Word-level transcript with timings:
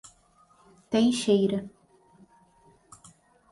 Teixeira 0.91 1.69